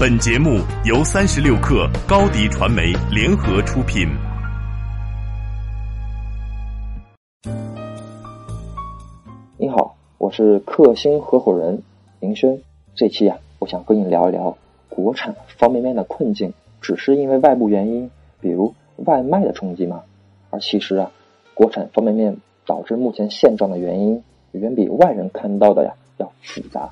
[0.00, 4.08] 本节目由三十六克高低传媒联合出品。
[9.58, 11.82] 你好，我是克星合伙人
[12.18, 12.58] 林轩。
[12.94, 14.56] 这期呀，我想跟你聊一聊
[14.88, 18.10] 国产方便面的困境，只是因为外部原因，
[18.40, 18.74] 比如
[19.04, 20.00] 外卖的冲击吗？
[20.48, 21.10] 而其实啊，
[21.52, 26.88] 国产方便面导致目前现状的原因，远比外人看到的呀要复杂。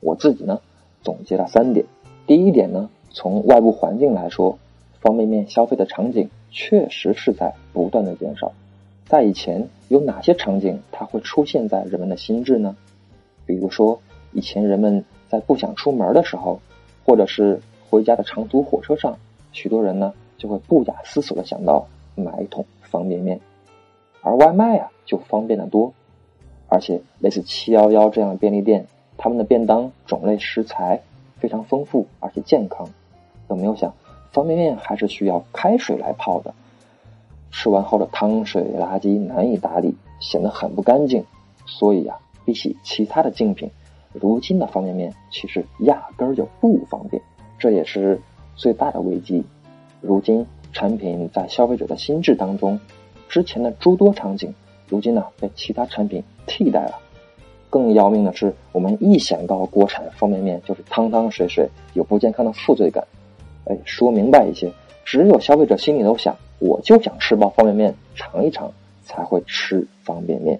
[0.00, 0.58] 我自己呢，
[1.02, 1.84] 总结了三点。
[2.28, 4.58] 第一点呢，从外部环境来说，
[5.00, 8.52] 方便面消费的场景确实是在不断的减少。
[9.06, 12.76] 在以前，有哪些场景它会出现在人们的心智呢？
[13.46, 13.98] 比如说，
[14.32, 16.60] 以前人们在不想出门的时候，
[17.06, 19.16] 或者是回家的长途火车上，
[19.52, 23.40] 许多人呢就会不假思索的想到买一桶方便面。
[24.20, 25.94] 而外卖啊，就方便的多，
[26.68, 28.86] 而且类似七幺幺这样的便利店，
[29.16, 31.00] 他们的便当种类、食材。
[31.38, 32.88] 非常丰富而且健康，
[33.48, 33.92] 有没有想
[34.30, 36.54] 方便面还是需要开水来泡的？
[37.50, 41.24] 吃完后的汤水垃圾难以打理，显得很不干净。
[41.64, 43.70] 所以呀，比起其他的竞品，
[44.12, 47.22] 如今的方便面其实压根儿就不方便，
[47.58, 48.20] 这也是
[48.54, 49.44] 最大的危机。
[50.00, 52.78] 如今产品在消费者的心智当中，
[53.28, 54.54] 之前的诸多场景，
[54.86, 56.98] 如今呢被其他产品替代了。
[57.70, 63.06] 更要命的是，我们一想到国产方便面就是汤汤水水，有不健康的负罪感。
[63.64, 64.72] 哎，说明白一些，
[65.04, 68.72] 只有消费者心里头想，我就想吃包方便面尝一尝，
[69.04, 70.58] 才会吃方便面。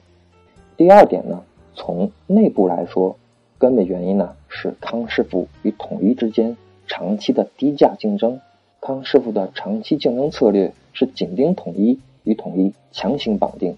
[0.77, 1.43] 第二点呢，
[1.75, 3.17] 从内部来说，
[3.57, 6.57] 根本原因呢是康师傅与统一之间
[6.87, 8.39] 长期的低价竞争。
[8.81, 13.77] 康师傅的长期竞争策略是紧盯统一，与统一强行绑定，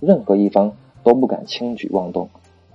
[0.00, 0.72] 任何一方
[1.04, 2.28] 都不敢轻举妄动。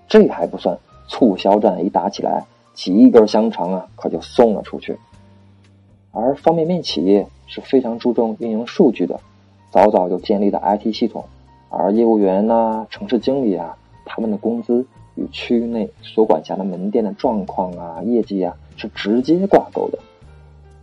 [0.08, 0.78] 这还不算，
[1.08, 4.98] 促销战一打起来，几根香肠啊，可就送了出去。
[6.12, 9.20] 而方便面企业是非常注重运营数据的，
[9.70, 11.24] 早早就建立了 IT 系统，
[11.70, 20.00] 而业务员呐、城市经理啊，他们的工资与区域内所管辖的门店的状况啊、业绩啊是直接挂钩的。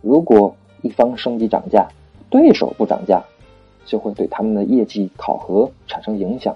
[0.01, 1.87] 如果一方升级涨价，
[2.29, 3.23] 对手不涨价，
[3.85, 6.55] 就会对他们的业绩考核产生影响，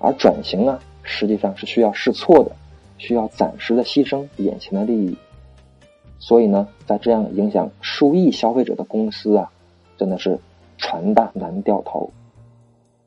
[0.00, 0.80] 而转型啊。
[1.06, 2.50] 实际上是需要试错的，
[2.98, 5.16] 需要暂时的牺牲眼前的利益。
[6.18, 9.52] 所以呢，在这样影响数亿消费者的公司啊，
[9.96, 10.38] 真的是
[10.76, 12.10] 船大难掉头。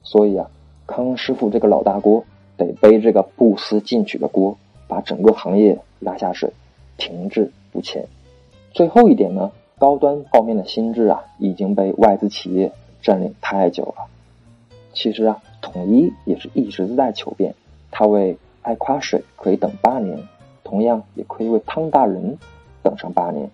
[0.02, 0.50] 所以啊，
[0.88, 2.24] 康师傅这个老大锅
[2.56, 6.52] 得背这个不思进取的锅，把整个行业拉下水，
[6.98, 8.08] 停滞不前。
[8.72, 12.72] 最后一点呢，高端泡面的心智啊，已经被外资企业
[13.02, 14.06] 占领太久了。
[14.94, 17.56] 其实啊，统一也是一直在求变。
[17.92, 20.18] 他为爱夸水可以等八年，
[20.64, 22.38] 同样也可以为汤大人
[22.84, 23.50] 等上八年。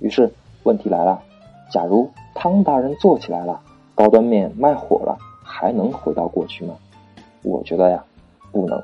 [0.00, 1.22] 于是问题来了：
[1.70, 3.60] 假如汤大人做起来了，
[3.94, 6.76] 高端面卖火了，还能回到过去吗？
[7.42, 8.04] 我觉得呀，
[8.52, 8.82] 不能。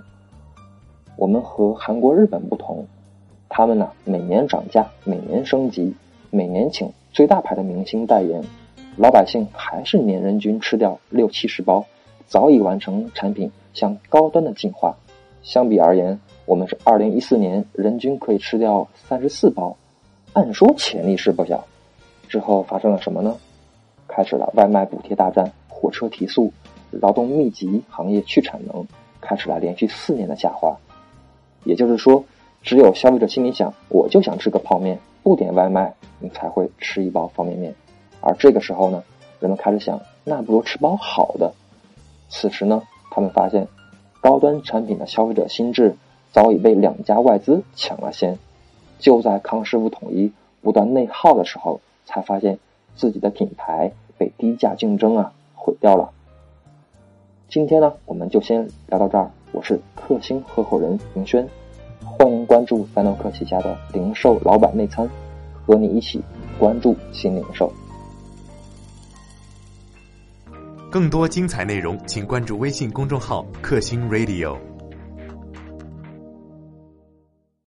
[1.17, 2.87] 我们和韩国、日本不同，
[3.49, 5.95] 他们呢每年涨价，每年升级，
[6.31, 8.43] 每年请最大牌的明星代言，
[8.97, 11.85] 老百姓还是年人均吃掉六七十包，
[12.27, 13.51] 早已完成产品。
[13.73, 14.97] 向高端的进化，
[15.45, 19.77] 相比而言，我们是二零一四年人均可以吃掉三十四包，
[20.33, 21.65] 按说潜力是不小。
[22.27, 23.37] 之后发生了什么呢？
[24.09, 26.53] 开始了外卖补贴大战，火车提速，
[26.91, 28.85] 劳动密集行业去产能，
[29.21, 30.77] 开始了连续四年的下滑。
[31.63, 32.25] 也就是说，
[32.61, 37.73] 只有消费者心里想，我就想吃个泡面，不点外卖，你才会吃一包方便面。
[38.21, 39.05] 而这个时候呢，
[39.39, 41.55] 人们开始想，那不如吃包好的。
[42.31, 42.83] 此时呢？
[43.11, 43.67] 他们发现，
[44.21, 45.97] 高端产品的消费者心智
[46.31, 48.39] 早已被两家外资抢了先。
[49.01, 50.33] 就在康师傅统一
[50.63, 52.59] 不断内耗的时候，才发现
[52.95, 56.11] 自己的品牌被低价竞争啊毁掉了。
[57.49, 59.31] 今天呢，我们就先聊到这儿。
[59.53, 61.49] 我是克星合伙人明轩，
[62.05, 65.11] 欢迎关注三六克旗下的零售老板内参，
[65.67, 66.23] 和你一起
[66.61, 67.73] 关注新零售。
[70.91, 74.70] 更多精彩内容，请关注微信公众号“克星 Radio”。